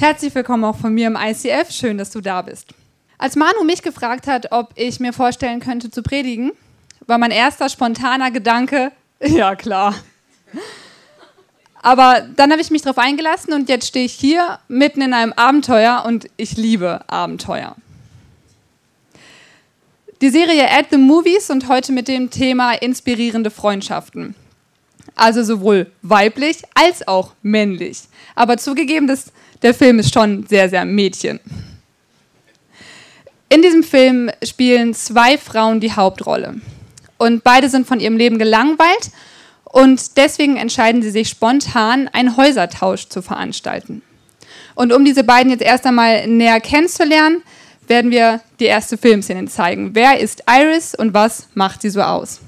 [0.00, 1.70] Herzlich willkommen auch von mir im ICF.
[1.70, 2.68] Schön, dass du da bist.
[3.18, 6.52] Als Manu mich gefragt hat, ob ich mir vorstellen könnte zu predigen,
[7.06, 9.94] war mein erster spontaner Gedanke, ja klar.
[11.82, 15.34] Aber dann habe ich mich darauf eingelassen und jetzt stehe ich hier mitten in einem
[15.34, 17.76] Abenteuer und ich liebe Abenteuer.
[20.22, 24.34] Die Serie At the Movies und heute mit dem Thema inspirierende Freundschaften.
[25.14, 28.04] Also sowohl weiblich als auch männlich.
[28.34, 29.32] Aber zugegeben, das,
[29.62, 31.40] der Film ist schon sehr, sehr Mädchen.
[33.48, 36.60] In diesem Film spielen zwei Frauen die Hauptrolle.
[37.18, 39.10] Und beide sind von ihrem Leben gelangweilt
[39.64, 44.02] und deswegen entscheiden sie sich spontan, einen Häusertausch zu veranstalten.
[44.74, 47.42] Und um diese beiden jetzt erst einmal näher kennenzulernen,
[47.86, 49.94] werden wir die erste Filmszene zeigen.
[49.94, 52.40] Wer ist Iris und was macht sie so aus?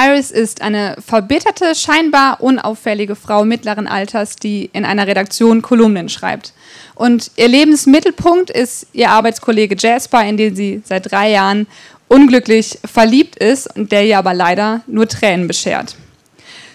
[0.00, 6.52] Iris ist eine verbitterte, scheinbar unauffällige Frau mittleren Alters, die in einer Redaktion Kolumnen schreibt.
[6.94, 11.66] Und ihr Lebensmittelpunkt ist ihr Arbeitskollege Jasper, in den sie seit drei Jahren
[12.06, 15.96] unglücklich verliebt ist und der ihr aber leider nur Tränen beschert.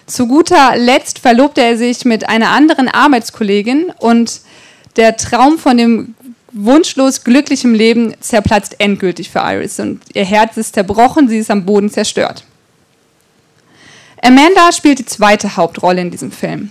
[0.06, 4.42] Zu guter Letzt verlobte er sich mit einer anderen Arbeitskollegin und
[4.96, 6.14] der Traum von dem
[6.52, 11.64] wunschlos glücklichen Leben zerplatzt endgültig für Iris und ihr Herz ist zerbrochen, sie ist am
[11.64, 12.44] Boden zerstört.
[14.24, 16.70] Amanda spielt die zweite Hauptrolle in diesem Film.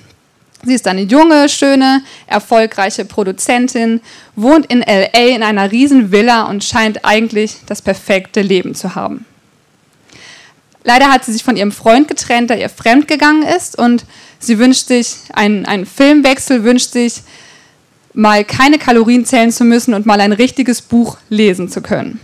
[0.64, 4.02] Sie ist eine junge, schöne, erfolgreiche Produzentin,
[4.36, 9.28] wohnt in LA in einer riesen Villa und scheint eigentlich das perfekte Leben zu haben.
[10.84, 14.04] Leider hat sie sich von ihrem Freund getrennt, der ihr fremd gegangen ist und
[14.40, 17.22] sie wünscht sich einen, einen Filmwechsel, wünscht sich
[18.14, 22.20] mal keine Kalorien zählen zu müssen und mal ein richtiges Buch lesen zu können.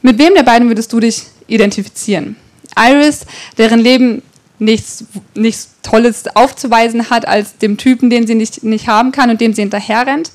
[0.00, 2.36] Mit wem der beiden würdest du dich identifizieren?
[2.78, 3.26] Iris,
[3.58, 4.22] deren Leben
[4.58, 5.04] nichts,
[5.34, 9.54] nichts Tolles aufzuweisen hat als dem Typen, den sie nicht, nicht haben kann und dem
[9.54, 10.32] sie hinterherrennt?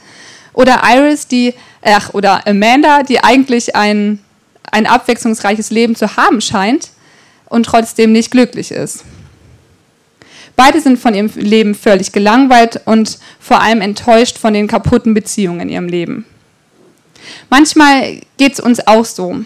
[0.53, 4.19] Oder Iris, die, ach, oder Amanda, die eigentlich ein
[4.71, 6.89] ein abwechslungsreiches Leben zu haben scheint
[7.47, 9.03] und trotzdem nicht glücklich ist.
[10.55, 15.61] Beide sind von ihrem Leben völlig gelangweilt und vor allem enttäuscht von den kaputten Beziehungen
[15.61, 16.25] in ihrem Leben.
[17.49, 19.43] Manchmal geht es uns auch so,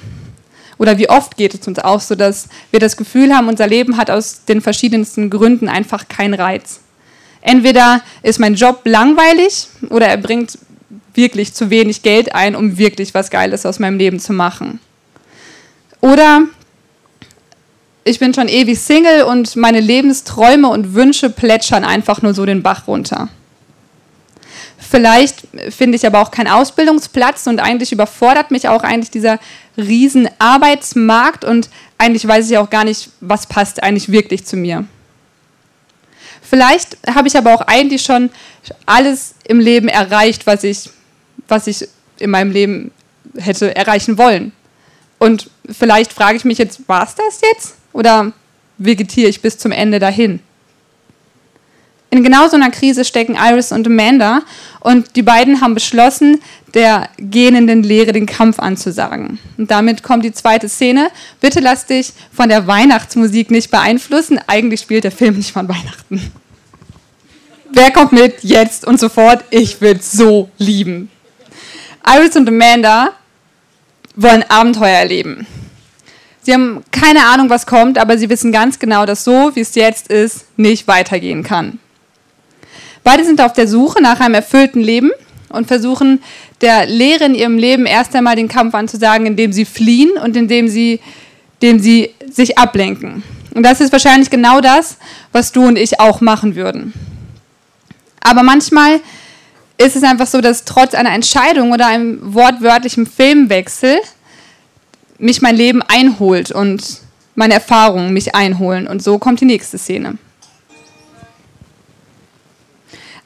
[0.80, 3.98] oder wie oft geht es uns auch so, dass wir das Gefühl haben, unser Leben
[3.98, 6.80] hat aus den verschiedensten Gründen einfach keinen Reiz.
[7.42, 10.58] Entweder ist mein Job langweilig oder er bringt
[11.14, 14.80] wirklich zu wenig Geld ein, um wirklich was Geiles aus meinem Leben zu machen.
[16.02, 16.44] Oder
[18.06, 22.64] ich bin schon ewig Single und meine Lebensträume und Wünsche plätschern einfach nur so den
[22.64, 23.28] Bach runter.
[24.90, 29.40] Vielleicht finde ich aber auch keinen Ausbildungsplatz und eigentlich überfordert mich auch eigentlich dieser
[29.78, 31.70] riesen Arbeitsmarkt und
[32.00, 34.86] eigentlich weiß ich auch gar nicht, was passt eigentlich wirklich zu mir.
[36.42, 38.32] Vielleicht habe ich aber auch eigentlich schon
[38.88, 40.90] alles im Leben erreicht, was ich,
[41.48, 42.92] was ich in meinem Leben
[43.38, 44.54] hätte erreichen wollen.
[45.20, 47.76] Und vielleicht frage ich mich jetzt, war es das jetzt?
[47.94, 48.32] Oder
[48.80, 50.40] vegetiere ich bis zum Ende dahin?
[52.12, 54.42] In genau so einer Krise stecken Iris und Amanda
[54.80, 56.42] und die beiden haben beschlossen,
[56.74, 59.38] der gähnenden Lehre den Kampf anzusagen.
[59.58, 61.10] Und damit kommt die zweite Szene.
[61.40, 64.40] Bitte lass dich von der Weihnachtsmusik nicht beeinflussen.
[64.48, 66.32] Eigentlich spielt der Film nicht von Weihnachten.
[67.72, 68.44] Wer kommt mit?
[68.44, 69.44] Jetzt und sofort.
[69.52, 71.12] Ich will so lieben.
[72.08, 73.14] Iris und Amanda
[74.16, 75.46] wollen Abenteuer erleben.
[76.42, 79.76] Sie haben keine Ahnung, was kommt, aber sie wissen ganz genau, dass so, wie es
[79.76, 81.80] jetzt ist, nicht weitergehen kann.
[83.04, 85.12] Beide sind auf der Suche nach einem erfüllten Leben
[85.50, 86.22] und versuchen
[86.62, 90.68] der Lehre in ihrem Leben erst einmal den Kampf anzusagen, indem sie fliehen und indem
[90.68, 91.00] sie,
[91.60, 93.24] indem sie sich ablenken.
[93.54, 94.98] Und das ist wahrscheinlich genau das,
[95.32, 96.94] was du und ich auch machen würden.
[98.22, 99.00] Aber manchmal
[99.78, 103.98] ist es einfach so, dass trotz einer Entscheidung oder einem wortwörtlichen Filmwechsel
[105.18, 107.00] mich mein Leben einholt und
[107.36, 108.88] meine Erfahrungen mich einholen.
[108.88, 110.18] Und so kommt die nächste Szene.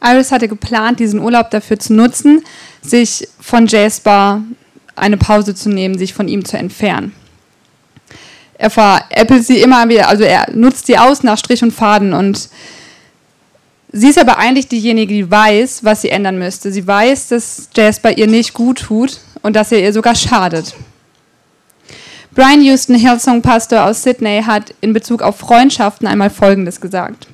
[0.04, 2.44] Iris hatte geplant, diesen Urlaub dafür zu nutzen,
[2.82, 4.42] sich von Jasper
[4.96, 7.14] eine Pause zu nehmen, sich von ihm zu entfernen.
[8.56, 12.50] Er veräppelt sie immer wieder, also er nutzt sie aus nach Strich und Faden und
[13.96, 16.72] Sie ist aber eigentlich diejenige, die weiß, was sie ändern müsste.
[16.72, 20.74] Sie weiß, dass Jasper ihr nicht gut tut und dass er ihr sogar schadet.
[22.34, 27.28] Brian Houston, Hillsong-Pastor aus Sydney, hat in Bezug auf Freundschaften einmal Folgendes gesagt.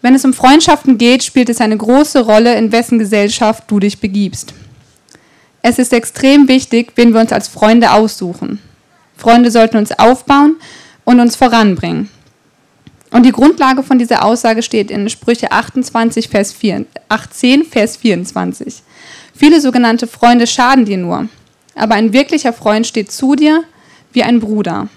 [0.00, 3.98] Wenn es um Freundschaften geht, spielt es eine große Rolle, in wessen Gesellschaft du dich
[3.98, 4.54] begibst.
[5.60, 8.60] Es ist extrem wichtig, wen wir uns als Freunde aussuchen.
[9.16, 10.56] Freunde sollten uns aufbauen
[11.04, 12.08] und uns voranbringen.
[13.10, 18.82] Und die Grundlage von dieser Aussage steht in Sprüche 28, Vers 4, 18, Vers 24.
[19.34, 21.28] Viele sogenannte Freunde schaden dir nur,
[21.74, 23.64] aber ein wirklicher Freund steht zu dir
[24.12, 24.88] wie ein Bruder.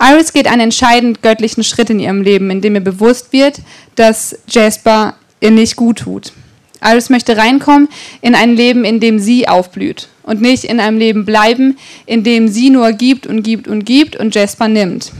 [0.00, 3.60] Iris geht einen entscheidend göttlichen Schritt in ihrem Leben, in dem ihr bewusst wird,
[3.96, 6.32] dass Jasper ihr nicht gut tut.
[6.82, 7.88] Iris möchte reinkommen
[8.22, 11.76] in ein Leben, in dem sie aufblüht und nicht in einem Leben bleiben,
[12.06, 15.12] in dem sie nur gibt und gibt und gibt und Jasper nimmt.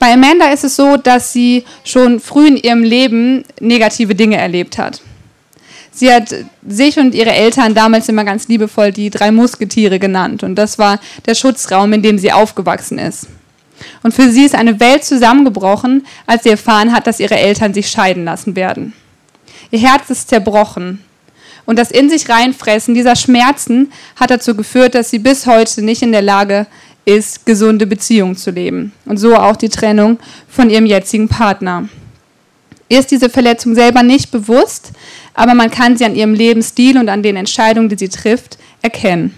[0.00, 4.76] Bei Amanda ist es so, dass sie schon früh in ihrem Leben negative Dinge erlebt
[4.76, 5.00] hat.
[5.96, 6.34] Sie hat
[6.68, 10.42] sich und ihre Eltern damals immer ganz liebevoll die drei Musketiere genannt.
[10.42, 13.28] Und das war der Schutzraum, in dem sie aufgewachsen ist.
[14.02, 17.88] Und für sie ist eine Welt zusammengebrochen, als sie erfahren hat, dass ihre Eltern sich
[17.88, 18.92] scheiden lassen werden.
[19.70, 21.02] Ihr Herz ist zerbrochen.
[21.64, 26.02] Und das in sich reinfressen dieser Schmerzen hat dazu geführt, dass sie bis heute nicht
[26.02, 26.66] in der Lage
[27.06, 28.92] ist, gesunde Beziehungen zu leben.
[29.06, 31.88] Und so auch die Trennung von ihrem jetzigen Partner.
[32.88, 34.92] Ist diese Verletzung selber nicht bewusst,
[35.34, 39.34] aber man kann sie an ihrem Lebensstil und an den Entscheidungen, die sie trifft, erkennen.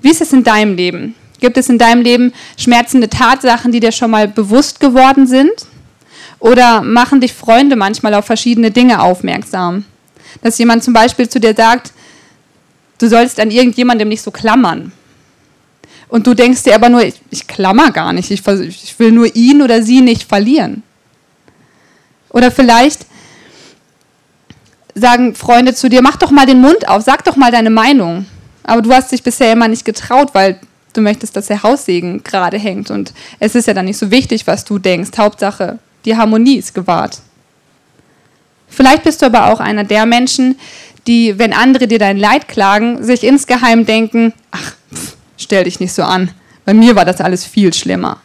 [0.00, 1.14] Wie ist es in deinem Leben?
[1.40, 5.66] Gibt es in deinem Leben schmerzende Tatsachen, die dir schon mal bewusst geworden sind?
[6.40, 9.84] Oder machen dich Freunde manchmal auf verschiedene Dinge aufmerksam?
[10.42, 11.92] Dass jemand zum Beispiel zu dir sagt,
[12.98, 14.92] du sollst an irgendjemandem nicht so klammern.
[16.08, 19.34] Und du denkst dir aber nur, ich, ich klammer gar nicht, ich, ich will nur
[19.34, 20.82] ihn oder sie nicht verlieren.
[22.30, 23.06] Oder vielleicht
[24.94, 28.26] sagen Freunde zu dir, mach doch mal den Mund auf, sag doch mal deine Meinung.
[28.64, 30.60] Aber du hast dich bisher immer nicht getraut, weil
[30.92, 32.90] du möchtest, dass der Haussegen gerade hängt.
[32.90, 35.16] Und es ist ja dann nicht so wichtig, was du denkst.
[35.16, 37.20] Hauptsache, die Harmonie ist gewahrt.
[38.68, 40.58] Vielleicht bist du aber auch einer der Menschen,
[41.06, 45.94] die, wenn andere dir dein Leid klagen, sich insgeheim denken, ach, pff, stell dich nicht
[45.94, 46.30] so an.
[46.66, 48.20] Bei mir war das alles viel schlimmer.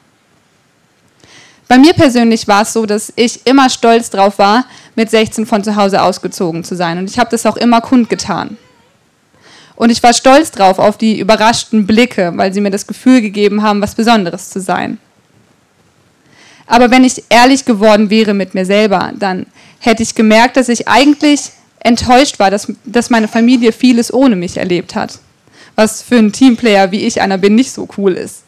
[1.73, 5.63] Bei mir persönlich war es so, dass ich immer stolz drauf war, mit 16 von
[5.63, 6.99] zu Hause ausgezogen zu sein.
[6.99, 8.57] Und ich habe das auch immer kundgetan.
[9.75, 13.63] Und ich war stolz drauf auf die überraschten Blicke, weil sie mir das Gefühl gegeben
[13.63, 14.99] haben, was Besonderes zu sein.
[16.67, 19.47] Aber wenn ich ehrlich geworden wäre mit mir selber, dann
[19.79, 24.57] hätte ich gemerkt, dass ich eigentlich enttäuscht war, dass, dass meine Familie vieles ohne mich
[24.57, 25.17] erlebt hat.
[25.73, 28.42] Was für einen Teamplayer wie ich einer bin nicht so cool ist.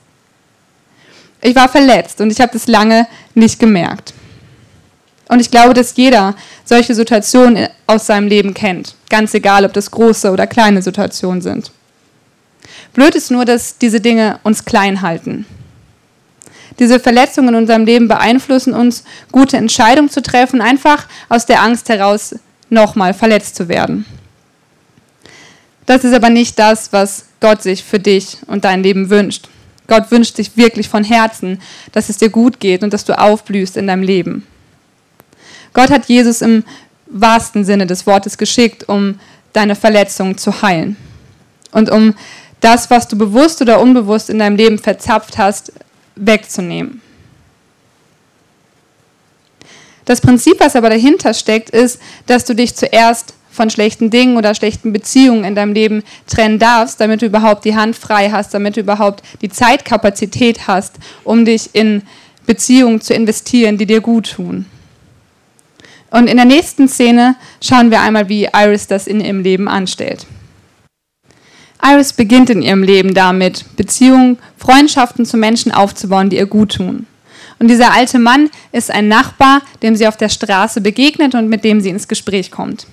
[1.45, 3.05] Ich war verletzt und ich habe das lange
[3.35, 4.15] nicht gemerkt.
[5.27, 6.33] Und ich glaube, dass jeder
[6.63, 8.95] solche Situationen aus seinem Leben kennt.
[9.11, 11.71] Ganz egal, ob das große oder kleine Situationen sind.
[12.93, 15.45] Blöd ist nur, dass diese Dinge uns klein halten.
[16.79, 21.89] Diese Verletzungen in unserem Leben beeinflussen uns, gute Entscheidungen zu treffen, einfach aus der Angst
[21.89, 22.33] heraus,
[22.71, 24.07] nochmal verletzt zu werden.
[25.85, 29.47] Das ist aber nicht das, was Gott sich für dich und dein Leben wünscht.
[29.87, 31.61] Gott wünscht sich wirklich von Herzen,
[31.91, 34.45] dass es dir gut geht und dass du aufblühst in deinem Leben.
[35.73, 36.63] Gott hat Jesus im
[37.07, 39.19] wahrsten Sinne des Wortes geschickt, um
[39.53, 40.97] deine Verletzungen zu heilen
[41.71, 42.15] und um
[42.61, 45.71] das, was du bewusst oder unbewusst in deinem Leben verzapft hast,
[46.15, 47.01] wegzunehmen.
[50.05, 54.53] Das Prinzip, was aber dahinter steckt, ist, dass du dich zuerst von schlechten Dingen oder
[54.53, 58.75] schlechten Beziehungen in deinem Leben trennen darfst, damit du überhaupt die Hand frei hast, damit
[58.75, 62.03] du überhaupt die Zeitkapazität hast, um dich in
[62.45, 64.65] Beziehungen zu investieren, die dir gut tun.
[66.11, 70.27] Und in der nächsten Szene schauen wir einmal, wie Iris das in ihrem Leben anstellt.
[71.83, 77.05] Iris beginnt in ihrem Leben damit, Beziehungen, Freundschaften zu Menschen aufzubauen, die ihr gut tun.
[77.59, 81.63] Und dieser alte Mann ist ein Nachbar, dem sie auf der Straße begegnet und mit
[81.63, 82.87] dem sie ins Gespräch kommt.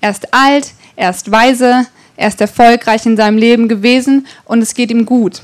[0.00, 1.86] Er ist alt, er ist weise,
[2.16, 5.42] er ist erfolgreich in seinem Leben gewesen und es geht ihm gut.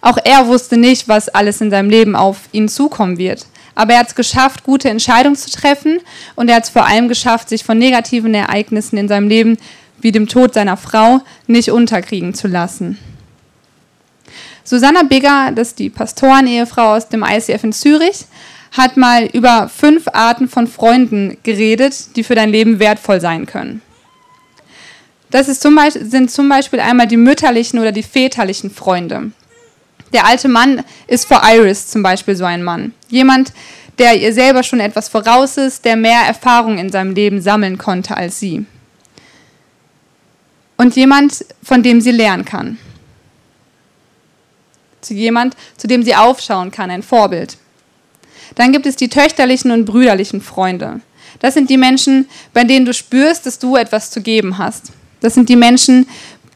[0.00, 3.46] Auch er wusste nicht, was alles in seinem Leben auf ihn zukommen wird.
[3.74, 6.00] Aber er hat es geschafft, gute Entscheidungen zu treffen
[6.34, 9.58] und er hat es vor allem geschafft, sich von negativen Ereignissen in seinem Leben,
[10.00, 12.98] wie dem Tod seiner Frau, nicht unterkriegen zu lassen.
[14.64, 18.26] Susanna Bigger, das ist die Pastorenehefrau aus dem ICF in Zürich,
[18.72, 23.82] hat mal über fünf Arten von Freunden geredet, die für dein Leben wertvoll sein können.
[25.30, 29.32] Das zum Beispiel, sind zum Beispiel einmal die mütterlichen oder die väterlichen Freunde.
[30.12, 32.92] Der alte Mann ist vor Iris zum Beispiel so ein Mann.
[33.08, 33.52] Jemand,
[33.98, 38.16] der ihr selber schon etwas voraus ist, der mehr Erfahrung in seinem Leben sammeln konnte
[38.16, 38.66] als sie.
[40.76, 42.78] Und jemand, von dem sie lernen kann.
[45.00, 47.56] Zu jemand, zu dem sie aufschauen kann, ein Vorbild.
[48.54, 51.00] Dann gibt es die töchterlichen und brüderlichen Freunde.
[51.40, 54.92] Das sind die Menschen, bei denen du spürst, dass du etwas zu geben hast.
[55.20, 56.06] Das sind die Menschen,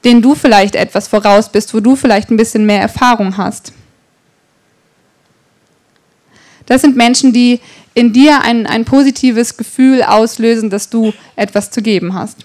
[0.05, 3.73] denen du vielleicht etwas voraus bist, wo du vielleicht ein bisschen mehr Erfahrung hast.
[6.67, 7.61] Das sind Menschen, die
[7.95, 12.45] in dir ein, ein positives Gefühl auslösen, dass du etwas zu geben hast.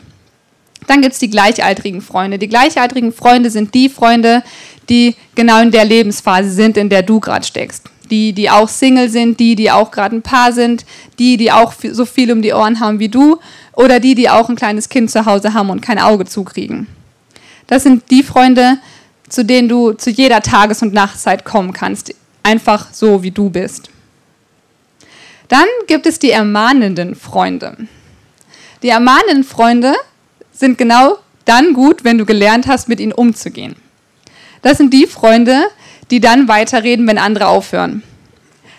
[0.87, 2.39] Dann gibt es die gleichaltrigen Freunde.
[2.39, 4.43] Die gleichaltrigen Freunde sind die Freunde,
[4.89, 7.90] die genau in der Lebensphase sind, in der du gerade steckst.
[8.11, 10.85] Die, die auch Single sind, die, die auch gerade ein Paar sind,
[11.17, 13.39] die, die auch so viel um die Ohren haben wie du
[13.73, 16.87] oder die, die auch ein kleines Kind zu Hause haben und kein Auge zukriegen.
[17.67, 18.77] Das sind die Freunde,
[19.29, 22.13] zu denen du zu jeder Tages- und Nachtzeit kommen kannst,
[22.43, 23.89] einfach so wie du bist.
[25.47, 27.77] Dann gibt es die ermahnenden Freunde.
[28.83, 29.93] Die ermahnenden Freunde
[30.51, 33.75] sind genau dann gut, wenn du gelernt hast, mit ihnen umzugehen.
[34.61, 35.65] Das sind die Freunde,
[36.11, 38.03] die dann weiterreden, wenn andere aufhören.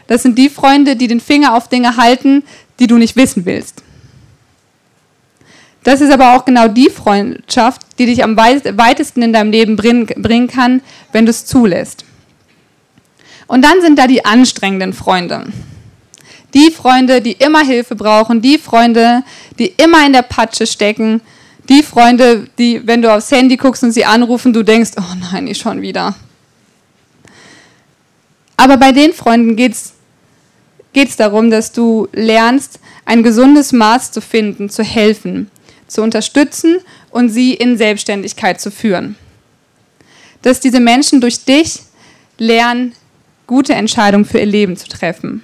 [0.07, 2.45] Das sind die Freunde, die den Finger auf Dinge halten,
[2.79, 3.83] die du nicht wissen willst.
[5.85, 10.47] Das ist aber auch genau die Freundschaft, die dich am weitesten in deinem Leben bringen
[10.47, 12.05] kann, wenn du es zulässt.
[13.49, 15.47] Und dann sind da die anstrengenden Freunde.
[16.55, 19.25] Die Freunde, die immer Hilfe brauchen, die Freunde,
[19.59, 21.21] die immer in der Patsche stecken,
[21.69, 25.47] die Freunde, die, wenn du aufs Handy guckst und sie anrufen, du denkst, oh nein,
[25.47, 26.15] ich schon wieder.
[28.63, 34.71] Aber bei den Freunden geht es darum, dass du lernst, ein gesundes Maß zu finden,
[34.71, 35.51] zu helfen,
[35.89, 36.77] zu unterstützen
[37.11, 39.17] und sie in Selbstständigkeit zu führen.
[40.43, 41.81] Dass diese Menschen durch dich
[42.39, 42.93] lernen,
[43.49, 45.43] gute Entscheidungen für ihr Leben zu treffen.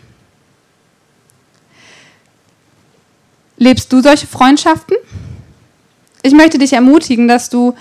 [3.57, 4.97] Lebst du solche Freundschaften?
[6.23, 7.75] Ich möchte dich ermutigen, dass du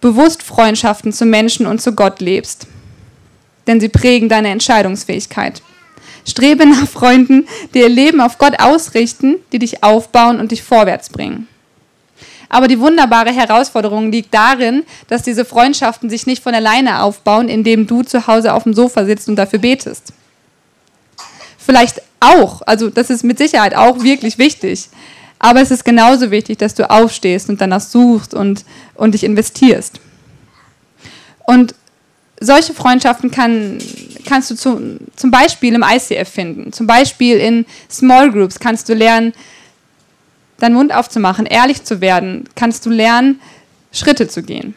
[0.00, 2.66] bewusst Freundschaften zu Menschen und zu Gott lebst,
[3.66, 5.62] denn sie prägen deine Entscheidungsfähigkeit.
[6.26, 11.08] Strebe nach Freunden, die ihr Leben auf Gott ausrichten, die dich aufbauen und dich vorwärts
[11.08, 11.48] bringen.
[12.48, 17.86] Aber die wunderbare Herausforderung liegt darin, dass diese Freundschaften sich nicht von alleine aufbauen, indem
[17.86, 20.12] du zu Hause auf dem Sofa sitzt und dafür betest.
[21.56, 24.90] Vielleicht auch, also das ist mit Sicherheit auch wirklich wichtig.
[25.38, 28.64] Aber es ist genauso wichtig, dass du aufstehst und danach suchst und,
[28.94, 29.98] und dich investierst.
[31.46, 31.74] Und
[32.44, 33.78] solche Freundschaften kann,
[34.26, 36.72] kannst du zu, zum Beispiel im ICF finden.
[36.72, 39.32] Zum Beispiel in Small Groups kannst du lernen,
[40.58, 43.40] deinen Mund aufzumachen, ehrlich zu werden, kannst du lernen,
[43.92, 44.74] Schritte zu gehen.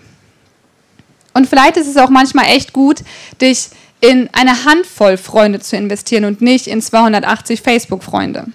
[1.33, 3.03] Und vielleicht ist es auch manchmal echt gut,
[3.41, 3.69] dich
[4.01, 8.47] in eine Handvoll Freunde zu investieren und nicht in 280 Facebook-Freunde.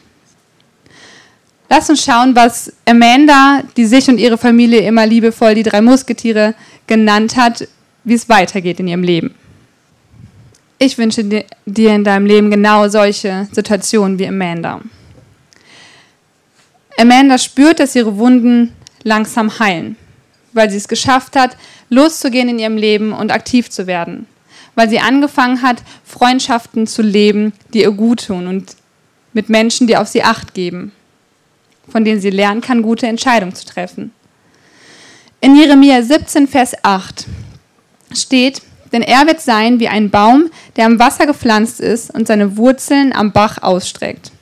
[1.68, 6.54] Lass uns schauen, was Amanda, die sich und ihre Familie immer liebevoll die drei Musketiere
[6.86, 7.68] genannt hat,
[8.04, 9.34] wie es weitergeht in ihrem Leben.
[10.78, 14.80] Ich wünsche dir in deinem Leben genau solche Situationen wie Amanda.
[16.98, 19.96] Amanda spürt, dass ihre Wunden langsam heilen,
[20.52, 21.56] weil sie es geschafft hat,
[21.90, 24.26] loszugehen in ihrem Leben und aktiv zu werden,
[24.74, 28.76] weil sie angefangen hat, Freundschaften zu leben, die ihr gut tun und
[29.32, 30.92] mit Menschen, die auf sie acht geben,
[31.88, 34.12] von denen sie lernen kann, gute Entscheidungen zu treffen.
[35.40, 37.26] In Jeremia 17, Vers 8
[38.12, 38.62] steht,
[38.92, 43.12] denn er wird sein wie ein Baum, der am Wasser gepflanzt ist und seine Wurzeln
[43.12, 44.32] am Bach ausstreckt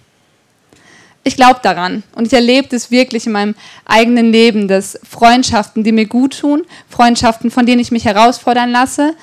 [1.29, 5.93] ich glaube daran und ich erlebe das wirklich in meinem eigenen Leben, dass Freundschaften, die
[5.93, 9.15] mir gut tun, Freundschaften, von denen ich mich herausfordern lasse,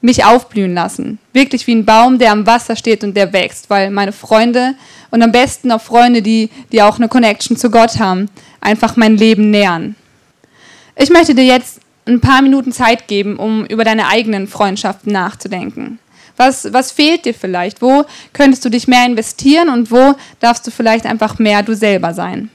[0.00, 1.18] mich aufblühen lassen.
[1.32, 4.74] Wirklich wie ein Baum, der am Wasser steht und der wächst, weil meine Freunde
[5.10, 8.28] und am besten auch Freunde, die, die auch eine Connection zu Gott haben,
[8.60, 9.96] einfach mein Leben nähern.
[10.96, 15.98] Ich möchte dir jetzt ein paar Minuten Zeit geben, um über deine eigenen Freundschaften nachzudenken.
[16.36, 17.80] Was, was fehlt dir vielleicht?
[17.80, 22.12] Wo könntest du dich mehr investieren und wo darfst du vielleicht einfach mehr du selber
[22.12, 22.50] sein?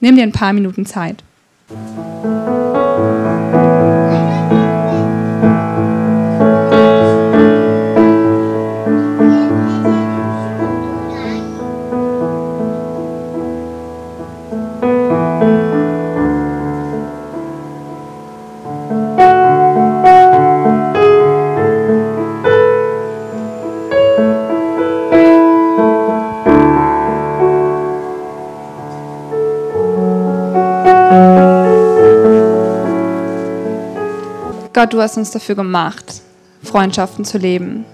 [0.00, 1.22] Nimm dir ein paar Minuten Zeit.
[34.82, 36.22] Gott, du hast uns dafür gemacht,
[36.64, 37.84] Freundschaften zu leben.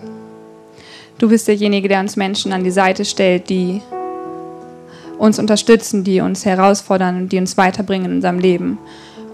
[1.18, 3.82] Du bist derjenige, der uns Menschen an die Seite stellt, die
[5.18, 8.78] uns unterstützen, die uns herausfordern und die uns weiterbringen in unserem Leben.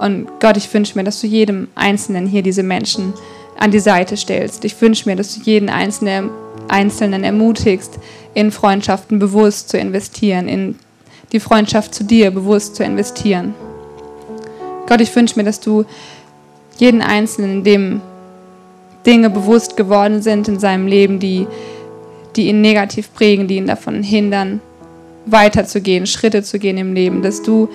[0.01, 3.13] Und Gott, ich wünsche mir, dass du jedem Einzelnen hier diese Menschen
[3.57, 4.65] an die Seite stellst.
[4.65, 6.31] Ich wünsche mir, dass du jeden Einzelnen,
[6.67, 8.01] Einzelnen ermutigst,
[8.35, 10.75] in Freundschaften bewusst zu investieren, in
[11.31, 13.55] die Freundschaft zu dir bewusst zu investieren.
[14.89, 15.85] Gott, ich wünsche mir, dass du
[16.79, 18.01] jeden Einzelnen, dem
[19.07, 21.47] Dinge bewusst geworden sind in seinem Leben, die,
[22.37, 24.61] die ihn negativ prägen, die ihn davon hindern,
[25.27, 27.69] weiterzugehen, Schritte zu gehen im Leben, dass du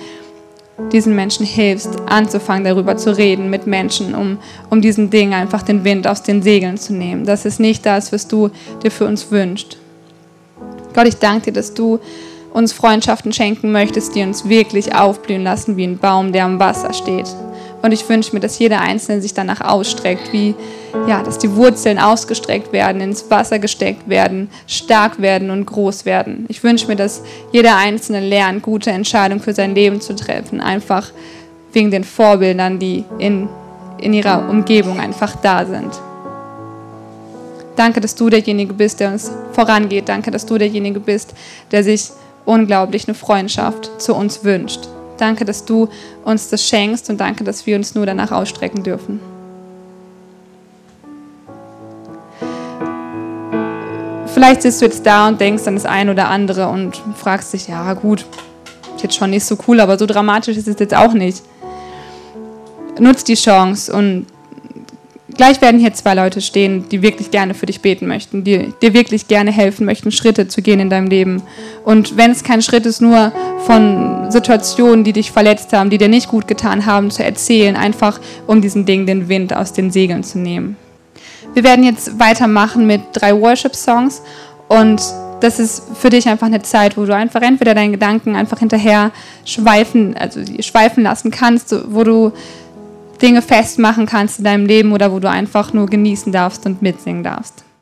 [0.91, 4.37] diesen Menschen hilfst, anzufangen, darüber zu reden mit Menschen, um,
[4.69, 7.25] um diesen Ding einfach den Wind aus den Segeln zu nehmen.
[7.25, 8.49] Das ist nicht das, was du
[8.81, 9.77] dir für uns wünschst.
[10.93, 11.99] Gott, ich danke dir, dass du
[12.53, 16.93] uns Freundschaften schenken möchtest, die uns wirklich aufblühen lassen wie ein Baum, der am Wasser
[16.93, 17.27] steht.
[17.81, 20.53] Und ich wünsche mir, dass jeder Einzelne sich danach ausstreckt, wie,
[21.07, 26.45] ja, dass die Wurzeln ausgestreckt werden, ins Wasser gesteckt werden, stark werden und groß werden.
[26.49, 27.21] Ich wünsche mir, dass
[27.51, 31.11] jeder Einzelne lernt, gute Entscheidungen für sein Leben zu treffen, einfach
[31.71, 33.47] wegen den Vorbildern, die in,
[33.99, 35.91] in ihrer Umgebung einfach da sind.
[37.75, 40.09] Danke, dass du derjenige bist, der uns vorangeht.
[40.09, 41.33] Danke, dass du derjenige bist,
[41.71, 42.09] der sich
[42.43, 44.89] unglaublich eine Freundschaft zu uns wünscht.
[45.19, 45.89] Danke, dass du
[46.23, 49.19] uns das schenkst und danke, dass wir uns nur danach ausstrecken dürfen.
[54.33, 57.67] Vielleicht sitzt du jetzt da und denkst an das eine oder andere und fragst dich,
[57.67, 58.25] ja gut,
[58.95, 61.43] ist jetzt schon nicht so cool, aber so dramatisch ist es jetzt auch nicht.
[62.99, 64.27] Nutz die Chance und
[65.35, 68.93] gleich werden hier zwei Leute stehen, die wirklich gerne für dich beten möchten, die dir
[68.93, 71.41] wirklich gerne helfen möchten, Schritte zu gehen in deinem Leben.
[71.83, 73.31] Und wenn es kein Schritt ist, nur
[73.65, 78.19] von Situationen, die dich verletzt haben, die dir nicht gut getan haben, zu erzählen, einfach
[78.47, 80.77] um diesen Ding den Wind aus den Segeln zu nehmen.
[81.53, 84.21] Wir werden jetzt weitermachen mit drei Worship-Songs
[84.67, 85.01] und
[85.39, 89.11] das ist für dich einfach eine Zeit, wo du einfach entweder deinen Gedanken einfach hinterher
[89.45, 92.33] schweifen, also schweifen lassen kannst, wo du
[93.21, 97.23] Dinge festmachen kannst in deinem Leben oder wo du einfach nur genießen darfst und mitsingen
[97.23, 97.63] darfst.